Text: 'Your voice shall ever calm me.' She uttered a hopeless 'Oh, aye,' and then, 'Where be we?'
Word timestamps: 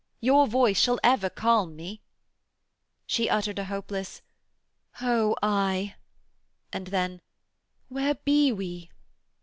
'Your 0.19 0.47
voice 0.47 0.79
shall 0.79 0.99
ever 1.03 1.29
calm 1.29 1.75
me.' 1.75 2.01
She 3.05 3.29
uttered 3.29 3.59
a 3.59 3.65
hopeless 3.65 4.23
'Oh, 4.99 5.35
aye,' 5.43 5.93
and 6.73 6.87
then, 6.87 7.21
'Where 7.87 8.15
be 8.15 8.51
we?' 8.51 8.89